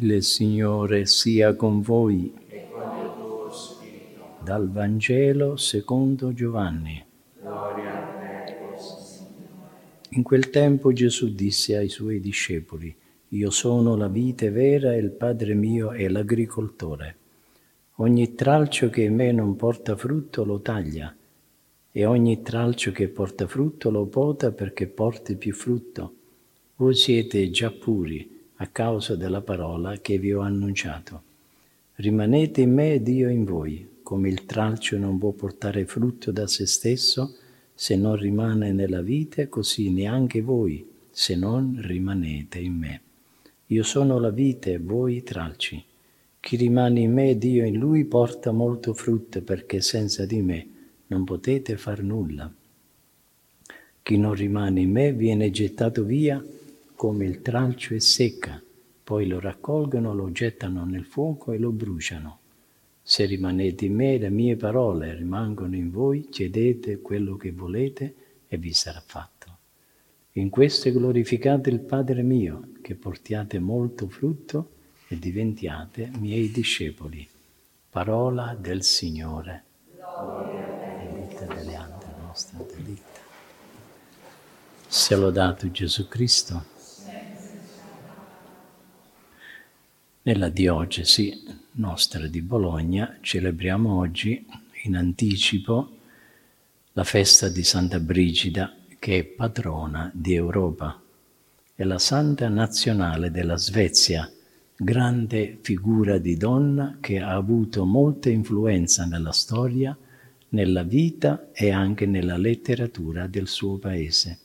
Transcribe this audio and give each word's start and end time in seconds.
Il 0.00 0.22
Signore 0.22 1.06
sia 1.06 1.56
con 1.56 1.80
voi. 1.80 2.32
e 2.46 2.68
con 2.70 2.82
il 2.82 3.12
tuo 3.16 3.50
spirito. 3.50 4.36
Dal 4.44 4.70
Vangelo 4.70 5.56
secondo 5.56 6.32
Giovanni. 6.32 7.04
Gloria 7.40 8.04
a 8.04 8.20
te. 8.20 8.56
In 10.10 10.22
quel 10.22 10.50
tempo 10.50 10.92
Gesù 10.92 11.34
disse 11.34 11.76
ai 11.76 11.88
suoi 11.88 12.20
discepoli, 12.20 12.94
Io 13.30 13.50
sono 13.50 13.96
la 13.96 14.06
vite 14.06 14.50
vera 14.50 14.94
e 14.94 14.98
il 14.98 15.10
Padre 15.10 15.54
mio 15.54 15.90
è 15.90 16.06
l'agricoltore. 16.06 17.16
Ogni 17.96 18.36
tralcio 18.36 18.90
che 18.90 19.02
in 19.02 19.16
me 19.16 19.32
non 19.32 19.56
porta 19.56 19.96
frutto 19.96 20.44
lo 20.44 20.60
taglia 20.60 21.12
e 21.90 22.04
ogni 22.04 22.40
tralcio 22.42 22.92
che 22.92 23.08
porta 23.08 23.48
frutto 23.48 23.90
lo 23.90 24.06
pota 24.06 24.52
perché 24.52 24.86
porti 24.86 25.34
più 25.34 25.52
frutto. 25.52 26.14
Voi 26.76 26.94
siete 26.94 27.50
già 27.50 27.72
puri 27.72 28.36
a 28.60 28.66
causa 28.66 29.14
della 29.14 29.40
parola 29.40 29.98
che 29.98 30.18
vi 30.18 30.32
ho 30.32 30.40
annunciato. 30.40 31.22
Rimanete 31.96 32.60
in 32.60 32.72
me 32.72 32.94
ed 32.94 33.08
io 33.08 33.28
in 33.28 33.44
voi, 33.44 33.88
come 34.02 34.28
il 34.28 34.46
tralcio 34.46 34.96
non 34.98 35.18
può 35.18 35.30
portare 35.30 35.84
frutto 35.84 36.30
da 36.30 36.46
se 36.46 36.66
stesso 36.66 37.36
se 37.74 37.94
non 37.94 38.16
rimane 38.16 38.72
nella 38.72 39.02
vite, 39.02 39.48
così 39.48 39.90
neanche 39.90 40.40
voi 40.40 40.84
se 41.10 41.36
non 41.36 41.78
rimanete 41.80 42.58
in 42.58 42.74
me. 42.74 43.00
Io 43.66 43.84
sono 43.84 44.18
la 44.18 44.30
vite, 44.30 44.78
voi 44.78 45.16
i 45.16 45.22
tralci. 45.22 45.84
Chi 46.40 46.56
rimane 46.56 47.00
in 47.00 47.12
me 47.12 47.30
ed 47.30 47.44
io 47.44 47.64
in 47.64 47.76
lui 47.76 48.04
porta 48.06 48.50
molto 48.50 48.94
frutto, 48.94 49.42
perché 49.42 49.80
senza 49.80 50.26
di 50.26 50.40
me 50.42 50.66
non 51.08 51.22
potete 51.22 51.76
far 51.76 52.02
nulla. 52.02 52.52
Chi 54.02 54.16
non 54.16 54.34
rimane 54.34 54.80
in 54.80 54.90
me 54.90 55.12
viene 55.12 55.50
gettato 55.50 56.02
via 56.02 56.42
come 56.98 57.26
il 57.26 57.42
tralcio 57.42 57.94
è 57.94 58.00
secca, 58.00 58.60
poi 59.04 59.28
lo 59.28 59.38
raccolgono, 59.38 60.12
lo 60.14 60.32
gettano 60.32 60.84
nel 60.84 61.04
fuoco 61.04 61.52
e 61.52 61.58
lo 61.58 61.70
bruciano. 61.70 62.40
Se 63.00 63.24
rimanete 63.24 63.84
in 63.84 63.94
me, 63.94 64.18
le 64.18 64.30
mie 64.30 64.56
parole 64.56 65.14
rimangono 65.14 65.76
in 65.76 65.92
voi, 65.92 66.26
chiedete 66.28 67.00
quello 67.00 67.36
che 67.36 67.52
volete 67.52 68.14
e 68.48 68.56
vi 68.56 68.72
sarà 68.72 69.00
fatto. 69.00 69.58
In 70.32 70.50
questo 70.50 70.90
glorificate 70.90 71.70
il 71.70 71.78
Padre 71.78 72.22
mio, 72.22 72.72
che 72.82 72.96
portiate 72.96 73.60
molto 73.60 74.08
frutto 74.08 74.70
e 75.06 75.20
diventiate 75.20 76.10
miei 76.18 76.50
discepoli. 76.50 77.24
Parola 77.90 78.56
del 78.58 78.82
Signore. 78.82 79.62
Benedetta 79.94 81.44
delle 81.54 81.76
altre 81.76 82.12
nostre 82.20 82.66
delitta. 82.74 83.20
Sia 84.88 85.16
lodato 85.16 85.70
Gesù 85.70 86.08
Cristo. 86.08 86.76
Nella 90.28 90.50
diocesi 90.50 91.42
nostra 91.76 92.26
di 92.26 92.42
Bologna 92.42 93.16
celebriamo 93.22 93.96
oggi 93.96 94.44
in 94.82 94.94
anticipo 94.94 95.88
la 96.92 97.02
festa 97.02 97.48
di 97.48 97.62
Santa 97.62 97.98
Brigida 97.98 98.76
che 98.98 99.20
è 99.20 99.24
patrona 99.24 100.10
di 100.12 100.34
Europa. 100.34 101.00
È 101.74 101.82
la 101.82 101.98
santa 101.98 102.46
nazionale 102.50 103.30
della 103.30 103.56
Svezia, 103.56 104.30
grande 104.76 105.60
figura 105.62 106.18
di 106.18 106.36
donna 106.36 106.98
che 107.00 107.20
ha 107.20 107.32
avuto 107.32 107.86
molta 107.86 108.28
influenza 108.28 109.06
nella 109.06 109.32
storia, 109.32 109.96
nella 110.50 110.82
vita 110.82 111.48
e 111.54 111.70
anche 111.70 112.04
nella 112.04 112.36
letteratura 112.36 113.26
del 113.26 113.48
suo 113.48 113.78
paese. 113.78 114.38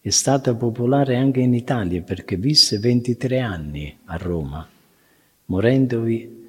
È 0.00 0.10
stata 0.10 0.52
popolare 0.56 1.14
anche 1.14 1.38
in 1.38 1.54
Italia 1.54 2.02
perché 2.02 2.36
visse 2.36 2.80
23 2.80 3.38
anni 3.38 3.98
a 4.06 4.16
Roma 4.16 4.68
morendovi 5.52 6.40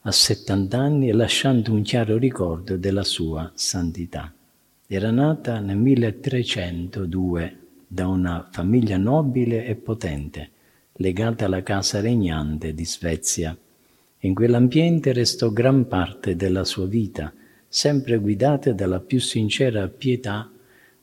a 0.00 0.10
70 0.10 0.78
anni 0.78 1.08
e 1.10 1.12
lasciando 1.12 1.72
un 1.72 1.82
chiaro 1.82 2.16
ricordo 2.16 2.78
della 2.78 3.04
sua 3.04 3.52
santità. 3.54 4.32
Era 4.86 5.10
nata 5.10 5.60
nel 5.60 5.76
1302 5.76 7.58
da 7.86 8.06
una 8.06 8.48
famiglia 8.50 8.96
nobile 8.96 9.66
e 9.66 9.74
potente, 9.74 10.50
legata 10.94 11.44
alla 11.44 11.62
casa 11.62 12.00
regnante 12.00 12.72
di 12.72 12.86
Svezia. 12.86 13.54
In 14.20 14.32
quell'ambiente 14.32 15.12
restò 15.12 15.50
gran 15.50 15.86
parte 15.86 16.34
della 16.34 16.64
sua 16.64 16.86
vita, 16.86 17.30
sempre 17.68 18.16
guidata 18.16 18.72
dalla 18.72 19.00
più 19.00 19.20
sincera 19.20 19.86
pietà, 19.88 20.50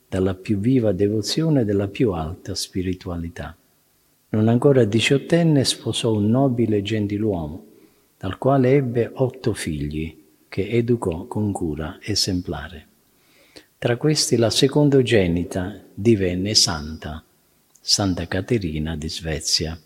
dalla 0.10 0.34
più 0.34 0.58
viva 0.58 0.92
devozione 0.92 1.62
e 1.62 1.66
dalla 1.66 1.88
più 1.88 2.14
alta 2.14 2.56
spiritualità. 2.56 3.56
Non 4.34 4.48
ancora 4.48 4.86
diciottenne 4.86 5.66
sposò 5.66 6.14
un 6.14 6.30
nobile 6.30 6.82
gentiluomo, 6.82 7.66
dal 8.18 8.38
quale 8.38 8.76
ebbe 8.76 9.12
otto 9.16 9.54
figli, 9.54 10.18
che 10.48 10.70
educò 10.70 11.26
con 11.26 11.52
cura 11.52 12.00
esemplare. 12.02 12.88
Tra 13.78 13.98
questi 13.98 14.38
la 14.38 14.50
secondogenita 14.50 15.82
divenne 15.94 16.56
santa, 16.56 17.22
Santa 17.78 18.26
Caterina 18.28 18.96
di 18.96 19.10
Svezia. 19.10 19.78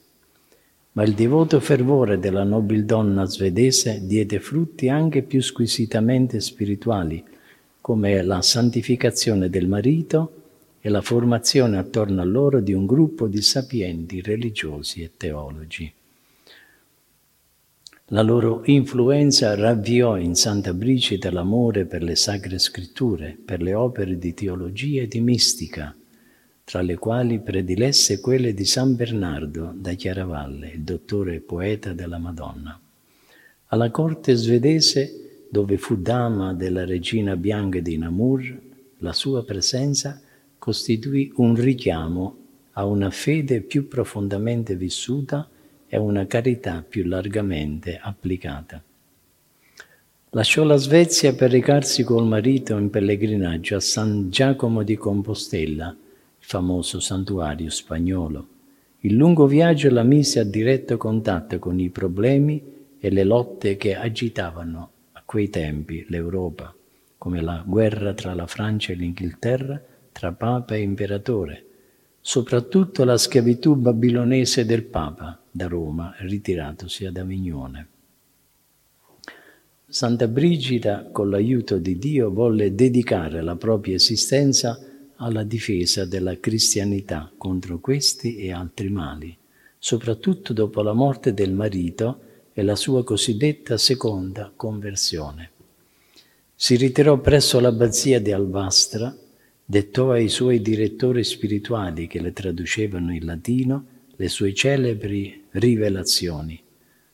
Ma 0.91 1.03
il 1.03 1.13
devoto 1.13 1.59
fervore 1.59 2.19
della 2.19 2.44
nobildonna 2.44 3.25
svedese 3.25 4.06
diede 4.06 4.39
frutti 4.39 4.89
anche 4.89 5.23
più 5.23 5.41
squisitamente 5.41 6.39
spirituali, 6.39 7.23
come 7.81 8.22
la 8.22 8.44
santificazione 8.44 9.50
del 9.50 9.67
marito 9.67 10.34
e 10.85 10.90
la 10.90 11.01
formazione 11.01 11.79
attorno 11.79 12.22
a 12.22 12.25
loro 12.25 12.62
di 12.62 12.72
un 12.72 12.85
gruppo 12.85 13.25
di 13.25 13.41
sapienti 13.41 14.22
religiosi 14.22 15.01
e 15.01 15.13
teologi. 15.18 15.91
La 18.09 18.22
loro 18.22 18.62
influenza 18.66 19.56
ravviò 19.56 20.16
in 20.16 20.35
Santa 20.35 20.75
Brigida 20.75 21.31
l'amore 21.31 21.85
per 21.85 22.03
le 22.03 22.16
sacre 22.16 22.59
scritture, 22.59 23.35
per 23.44 23.63
le 23.63 23.74
opere 23.74 24.19
di 24.19 24.35
teologia 24.35 25.01
e 25.01 25.07
di 25.07 25.22
mistica, 25.22 25.95
tra 26.63 26.81
le 26.81 26.97
quali 26.97 27.40
predilesse 27.40 28.19
quelle 28.19 28.53
di 28.53 28.66
San 28.66 28.95
Bernardo 28.95 29.74
da 29.75 29.94
Chiaravalle, 29.94 30.69
il 30.69 30.81
dottore 30.81 31.40
poeta 31.40 31.94
della 31.94 32.19
Madonna. 32.19 32.79
Alla 33.69 33.90
corte 33.90 34.35
svedese, 34.35 35.47
dove 35.50 35.79
fu 35.79 35.95
dama 35.95 36.53
della 36.53 36.85
regina 36.85 37.35
bianca 37.35 37.79
di 37.79 37.97
Namur, 37.97 38.62
la 39.00 39.13
sua 39.13 39.44
presenza 39.44 40.19
costituì 40.65 41.31
un 41.35 41.53
richiamo 41.53 42.37
a 42.71 42.85
una 42.85 43.11
fede 43.11 43.61
più 43.61 43.87
profondamente 43.87 44.75
vissuta 44.75 45.47
e 45.87 45.95
una 45.95 46.25
carità 46.25 46.81
più 46.81 47.05
largamente 47.05 47.99
applicata. 48.01 48.83
Lasciò 50.31 50.63
la 50.63 50.77
Svezia 50.77 51.35
per 51.35 51.51
recarsi 51.51 52.03
col 52.03 52.25
marito 52.25 52.79
in 52.79 52.89
pellegrinaggio 52.89 53.75
a 53.75 53.79
San 53.79 54.31
Giacomo 54.31 54.81
di 54.81 54.95
Compostela, 54.97 55.89
il 55.89 55.95
famoso 56.39 56.99
santuario 56.99 57.69
spagnolo. 57.69 58.47
Il 59.01 59.13
lungo 59.13 59.45
viaggio 59.45 59.91
la 59.91 60.01
mise 60.01 60.39
a 60.39 60.43
diretto 60.43 60.97
contatto 60.97 61.59
con 61.59 61.79
i 61.79 61.91
problemi 61.91 62.59
e 62.99 63.11
le 63.11 63.23
lotte 63.23 63.77
che 63.77 63.95
agitavano 63.95 64.89
a 65.11 65.21
quei 65.23 65.51
tempi 65.51 66.03
l'Europa, 66.07 66.73
come 67.19 67.39
la 67.43 67.63
guerra 67.63 68.15
tra 68.15 68.33
la 68.33 68.47
Francia 68.47 68.93
e 68.93 68.95
l'Inghilterra, 68.95 69.79
tra 70.17 70.31
Papa 70.31 70.75
e 70.75 70.79
Imperatore, 70.79 71.65
soprattutto 72.21 73.03
la 73.03 73.17
schiavitù 73.17 73.75
babilonese 73.75 74.63
del 74.63 74.83
Papa 74.83 75.37
da 75.51 75.67
Roma, 75.67 76.15
ritiratosi 76.19 77.05
ad 77.05 77.17
Avignone. 77.17 77.87
Santa 79.85 80.29
Brigida, 80.29 81.09
con 81.11 81.29
l'aiuto 81.29 81.79
di 81.79 81.97
Dio, 81.97 82.31
volle 82.31 82.73
dedicare 82.73 83.41
la 83.41 83.57
propria 83.57 83.95
esistenza 83.95 84.79
alla 85.17 85.43
difesa 85.43 86.05
della 86.05 86.39
cristianità 86.39 87.29
contro 87.37 87.79
questi 87.79 88.37
e 88.37 88.53
altri 88.53 88.87
mali, 88.87 89.37
soprattutto 89.77 90.53
dopo 90.53 90.81
la 90.81 90.93
morte 90.93 91.33
del 91.33 91.51
marito 91.51 92.21
e 92.53 92.63
la 92.63 92.77
sua 92.77 93.03
cosiddetta 93.03 93.77
seconda 93.77 94.50
conversione. 94.56 95.51
Si 96.56 96.77
ritirò 96.77 97.19
presso 97.19 97.59
l'abbazia 97.59 98.21
di 98.21 98.31
Alvastra, 98.31 99.13
dettò 99.65 100.12
ai 100.12 100.29
suoi 100.29 100.62
direttori 100.62 101.23
spirituali 101.23 102.06
che 102.06 102.21
le 102.21 102.31
traducevano 102.31 103.12
in 103.12 103.25
latino 103.25 103.85
le 104.15 104.27
sue 104.29 104.53
celebri 104.53 105.45
rivelazioni, 105.51 106.62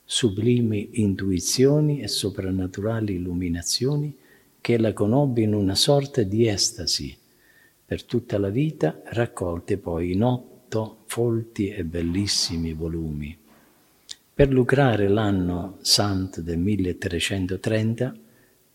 sublimi 0.04 0.90
intuizioni 1.00 2.00
e 2.00 2.08
soprannaturali 2.08 3.14
illuminazioni 3.14 4.14
che 4.60 4.78
la 4.78 4.92
conobbe 4.92 5.40
in 5.40 5.54
una 5.54 5.74
sorta 5.74 6.22
di 6.22 6.46
estasi 6.46 7.16
per 7.84 8.04
tutta 8.04 8.38
la 8.38 8.50
vita, 8.50 9.00
raccolte 9.06 9.78
poi 9.78 10.12
in 10.12 10.22
otto 10.22 10.98
folti 11.06 11.68
e 11.68 11.84
bellissimi 11.84 12.72
volumi. 12.72 13.36
Per 14.34 14.50
lucrare 14.50 15.08
l'anno 15.08 15.78
santo 15.82 16.40
del 16.40 16.58
1330, 16.58 18.14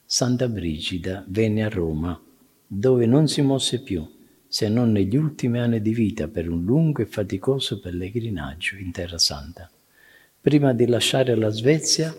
Santa 0.06 0.48
Brigida 0.48 1.24
venne 1.28 1.64
a 1.64 1.70
Roma, 1.70 2.22
dove 2.68 3.06
non 3.06 3.30
si 3.30 3.42
mosse 3.42 3.82
più, 3.82 4.06
se 4.46 4.68
non 4.68 4.92
negli 4.92 5.16
ultimi 5.16 5.60
anni 5.60 5.82
di 5.82 5.94
vita 5.94 6.28
per 6.28 6.50
un 6.50 6.66
lungo 6.66 7.02
e 7.02 7.06
faticoso 7.06 7.80
pellegrinaggio 7.80 8.76
in 8.76 8.92
Terra 8.92 9.18
Santa. 9.18 9.70
Prima 10.40 10.74
di 10.74 10.86
lasciare 10.86 11.36
la 11.36 11.50
Svezia 11.50 12.16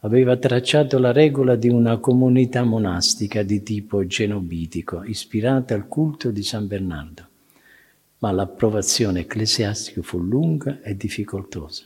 aveva 0.00 0.36
tracciato 0.36 0.98
la 0.98 1.12
regola 1.12 1.56
di 1.56 1.68
una 1.68 1.98
comunità 1.98 2.62
monastica 2.62 3.42
di 3.42 3.62
tipo 3.62 4.06
genobitico, 4.06 5.02
ispirata 5.04 5.74
al 5.74 5.88
culto 5.88 6.30
di 6.30 6.42
San 6.42 6.66
Bernardo, 6.66 7.26
ma 8.18 8.30
l'approvazione 8.32 9.20
ecclesiastica 9.20 10.02
fu 10.02 10.18
lunga 10.18 10.80
e 10.82 10.96
difficoltosa. 10.96 11.84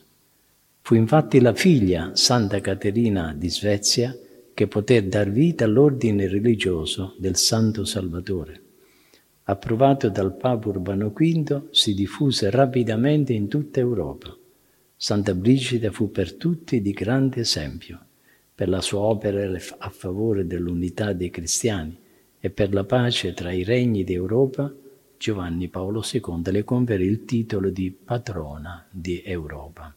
Fu 0.80 0.94
infatti 0.94 1.40
la 1.40 1.54
figlia, 1.54 2.10
Santa 2.14 2.60
Caterina 2.60 3.34
di 3.36 3.48
Svezia, 3.48 4.16
che 4.54 4.68
poté 4.68 5.06
dar 5.08 5.30
vita 5.30 5.64
all'ordine 5.64 6.28
religioso 6.28 7.14
del 7.18 7.36
Santo 7.36 7.84
Salvatore. 7.84 8.62
Approvato 9.44 10.08
dal 10.08 10.36
Papa 10.36 10.68
Urbano 10.68 11.10
V, 11.10 11.68
si 11.70 11.92
diffuse 11.92 12.48
rapidamente 12.50 13.32
in 13.32 13.48
tutta 13.48 13.80
Europa. 13.80 14.34
Santa 14.96 15.34
Brigida 15.34 15.90
fu 15.90 16.10
per 16.10 16.34
tutti 16.34 16.80
di 16.80 16.92
grande 16.92 17.40
esempio, 17.40 17.98
per 18.54 18.68
la 18.68 18.80
sua 18.80 19.00
opera 19.00 19.44
a 19.78 19.90
favore 19.90 20.46
dell'unità 20.46 21.12
dei 21.12 21.28
cristiani 21.28 21.98
e 22.38 22.48
per 22.50 22.72
la 22.72 22.84
pace 22.84 23.34
tra 23.34 23.52
i 23.52 23.64
regni 23.64 24.04
d'Europa, 24.04 24.72
Giovanni 25.18 25.68
Paolo 25.68 26.02
II 26.02 26.42
le 26.52 26.64
conferì 26.64 27.04
il 27.04 27.24
titolo 27.24 27.70
di 27.70 27.90
patrona 27.90 28.86
di 28.90 29.20
Europa. 29.24 29.94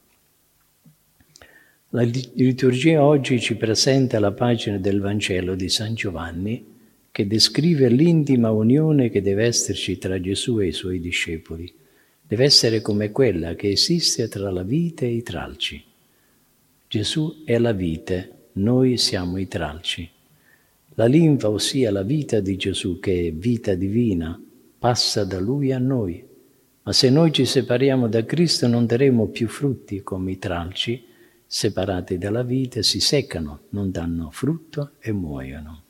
La 1.92 2.02
liturgia 2.02 3.02
oggi 3.02 3.40
ci 3.40 3.56
presenta 3.56 4.20
la 4.20 4.32
pagina 4.32 4.76
del 4.76 5.00
Vangelo 5.00 5.54
di 5.54 5.70
San 5.70 5.94
Giovanni 5.94 6.62
che 7.10 7.26
descrive 7.26 7.88
l'intima 7.88 8.50
unione 8.50 9.08
che 9.08 9.22
deve 9.22 9.46
esserci 9.46 9.96
tra 9.96 10.20
Gesù 10.20 10.58
e 10.58 10.66
i 10.66 10.72
suoi 10.72 11.00
discepoli. 11.00 11.72
Deve 12.20 12.44
essere 12.44 12.82
come 12.82 13.10
quella 13.10 13.54
che 13.54 13.70
esiste 13.70 14.28
tra 14.28 14.50
la 14.50 14.64
vite 14.64 15.06
e 15.06 15.14
i 15.14 15.22
tralci. 15.22 15.82
Gesù 16.86 17.42
è 17.46 17.56
la 17.56 17.72
vite, 17.72 18.32
noi 18.52 18.98
siamo 18.98 19.38
i 19.38 19.48
tralci. 19.48 20.06
La 20.90 21.06
linfa, 21.06 21.48
ossia 21.48 21.90
la 21.90 22.02
vita 22.02 22.40
di 22.40 22.56
Gesù, 22.56 23.00
che 23.00 23.28
è 23.28 23.32
vita 23.32 23.74
divina, 23.74 24.38
passa 24.78 25.24
da 25.24 25.40
Lui 25.40 25.72
a 25.72 25.78
noi. 25.78 26.22
Ma 26.82 26.92
se 26.92 27.08
noi 27.08 27.32
ci 27.32 27.46
separiamo 27.46 28.08
da 28.08 28.26
Cristo 28.26 28.66
non 28.66 28.84
daremo 28.84 29.28
più 29.28 29.48
frutti 29.48 30.02
come 30.02 30.32
i 30.32 30.38
tralci, 30.38 31.06
separati 31.50 32.18
dalla 32.18 32.42
vita, 32.42 32.82
si 32.82 33.00
seccano, 33.00 33.62
non 33.70 33.90
danno 33.90 34.30
frutto 34.30 34.92
e 35.00 35.12
muoiono. 35.12 35.84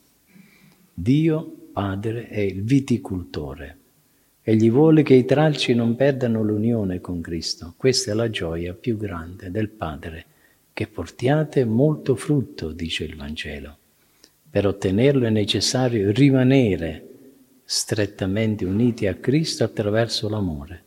Dio, 0.94 1.70
Padre, 1.72 2.28
è 2.28 2.38
il 2.38 2.62
viticoltore. 2.62 3.76
Egli 4.40 4.70
vuole 4.70 5.02
che 5.02 5.14
i 5.14 5.24
tralci 5.24 5.74
non 5.74 5.96
perdano 5.96 6.42
l'unione 6.42 7.00
con 7.00 7.20
Cristo. 7.20 7.74
Questa 7.76 8.12
è 8.12 8.14
la 8.14 8.30
gioia 8.30 8.72
più 8.72 8.96
grande 8.96 9.50
del 9.50 9.68
Padre, 9.68 10.26
che 10.72 10.86
portiate 10.86 11.64
molto 11.64 12.14
frutto, 12.14 12.70
dice 12.70 13.02
il 13.04 13.16
Vangelo. 13.16 13.76
Per 14.48 14.64
ottenerlo 14.64 15.26
è 15.26 15.30
necessario 15.30 16.12
rimanere 16.12 17.06
strettamente 17.64 18.64
uniti 18.64 19.08
a 19.08 19.14
Cristo 19.14 19.64
attraverso 19.64 20.28
l'amore. 20.28 20.84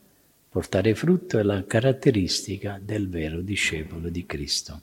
Portare 0.53 0.95
frutto 0.95 1.39
è 1.39 1.43
la 1.43 1.63
caratteristica 1.65 2.77
del 2.83 3.07
vero 3.07 3.39
discepolo 3.39 4.09
di 4.09 4.25
Cristo. 4.25 4.81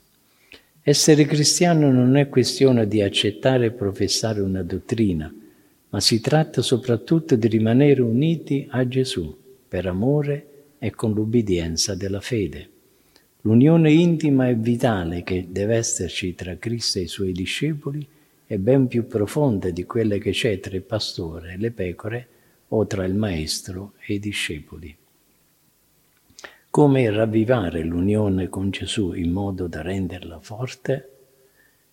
Essere 0.81 1.25
cristiano 1.25 1.91
non 1.91 2.17
è 2.17 2.27
questione 2.27 2.87
di 2.87 3.03
accettare 3.03 3.67
e 3.67 3.71
professare 3.71 4.41
una 4.41 4.63
dottrina, 4.63 5.31
ma 5.89 5.99
si 5.99 6.19
tratta 6.21 6.63
soprattutto 6.63 7.35
di 7.35 7.47
rimanere 7.47 8.01
uniti 8.01 8.65
a 8.67 8.87
Gesù 8.87 9.37
per 9.67 9.85
amore 9.85 10.47
e 10.79 10.89
con 10.89 11.13
l'ubbidienza 11.13 11.93
della 11.93 12.19
fede. 12.19 12.69
L'unione 13.41 13.91
intima 13.91 14.49
e 14.49 14.55
vitale 14.55 15.21
che 15.21 15.49
deve 15.51 15.75
esserci 15.75 16.33
tra 16.33 16.57
Cristo 16.57 16.97
e 16.97 17.03
i 17.03 17.07
suoi 17.07 17.31
discepoli 17.31 18.03
è 18.47 18.57
ben 18.57 18.87
più 18.87 19.05
profonda 19.05 19.69
di 19.69 19.83
quella 19.83 20.17
che 20.17 20.31
c'è 20.31 20.59
tra 20.59 20.75
il 20.75 20.81
pastore 20.81 21.53
e 21.53 21.57
le 21.57 21.69
pecore 21.69 22.27
o 22.69 22.87
tra 22.87 23.05
il 23.05 23.13
maestro 23.13 23.93
e 24.03 24.15
i 24.15 24.19
discepoli. 24.19 24.97
Come 26.71 27.09
ravvivare 27.09 27.81
l'unione 27.81 28.47
con 28.47 28.69
Gesù 28.69 29.13
in 29.13 29.31
modo 29.31 29.65
da 29.65 29.81
renderla 29.81 30.39
forte? 30.39 31.09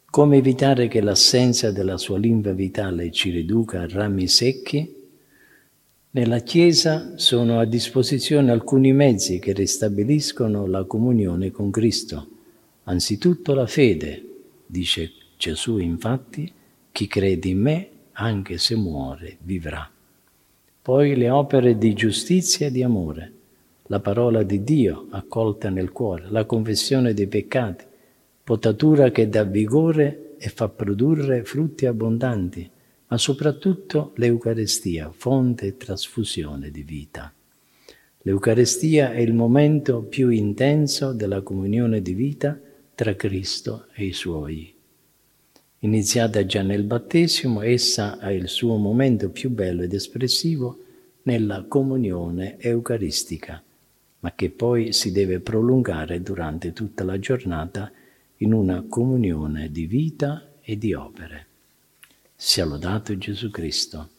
Come 0.04 0.36
evitare 0.36 0.86
che 0.86 1.00
l'assenza 1.00 1.72
della 1.72 1.96
sua 1.96 2.18
linfa 2.18 2.52
vitale 2.52 3.10
ci 3.10 3.30
riduca 3.30 3.80
a 3.80 3.88
rami 3.88 4.28
secchi? 4.28 4.94
Nella 6.10 6.40
Chiesa 6.40 7.16
sono 7.16 7.58
a 7.58 7.64
disposizione 7.64 8.50
alcuni 8.50 8.92
mezzi 8.92 9.38
che 9.38 9.54
ristabiliscono 9.54 10.66
la 10.66 10.84
comunione 10.84 11.50
con 11.50 11.70
Cristo. 11.70 12.28
Anzitutto 12.84 13.54
la 13.54 13.66
fede, 13.66 14.22
dice 14.66 15.10
Gesù 15.38 15.78
infatti, 15.78 16.52
chi 16.92 17.06
crede 17.06 17.48
in 17.48 17.60
me, 17.60 17.88
anche 18.12 18.58
se 18.58 18.76
muore, 18.76 19.38
vivrà. 19.40 19.90
Poi 20.82 21.16
le 21.16 21.30
opere 21.30 21.78
di 21.78 21.94
giustizia 21.94 22.66
e 22.66 22.70
di 22.70 22.82
amore 22.82 23.32
la 23.88 24.00
parola 24.00 24.42
di 24.42 24.64
Dio 24.64 25.06
accolta 25.10 25.70
nel 25.70 25.92
cuore, 25.92 26.26
la 26.28 26.44
confessione 26.44 27.14
dei 27.14 27.28
peccati, 27.28 27.84
potatura 28.42 29.10
che 29.10 29.28
dà 29.28 29.44
vigore 29.44 30.34
e 30.38 30.48
fa 30.48 30.68
produrre 30.68 31.44
frutti 31.44 31.86
abbondanti, 31.86 32.68
ma 33.08 33.18
soprattutto 33.18 34.12
l'Eucarestia, 34.16 35.12
fonte 35.14 35.66
e 35.66 35.76
trasfusione 35.76 36.70
di 36.70 36.82
vita. 36.82 37.32
L'Eucarestia 38.22 39.12
è 39.12 39.20
il 39.20 39.34
momento 39.34 40.02
più 40.02 40.30
intenso 40.30 41.12
della 41.12 41.42
comunione 41.42 42.02
di 42.02 42.12
vita 42.12 42.58
tra 42.94 43.14
Cristo 43.14 43.86
e 43.94 44.06
i 44.06 44.12
suoi. 44.12 44.74
Iniziata 45.80 46.44
già 46.44 46.62
nel 46.62 46.82
battesimo, 46.82 47.60
essa 47.60 48.18
ha 48.18 48.32
il 48.32 48.48
suo 48.48 48.76
momento 48.76 49.30
più 49.30 49.50
bello 49.50 49.82
ed 49.82 49.92
espressivo 49.92 50.80
nella 51.22 51.64
comunione 51.68 52.56
eucaristica 52.58 53.62
ma 54.20 54.32
che 54.34 54.50
poi 54.50 54.92
si 54.92 55.12
deve 55.12 55.40
prolungare 55.40 56.22
durante 56.22 56.72
tutta 56.72 57.04
la 57.04 57.18
giornata 57.18 57.90
in 58.38 58.52
una 58.52 58.84
comunione 58.88 59.70
di 59.70 59.86
vita 59.86 60.52
e 60.60 60.76
di 60.76 60.94
opere. 60.94 61.46
Sia 62.34 62.64
lodato 62.64 63.16
Gesù 63.16 63.50
Cristo. 63.50 64.10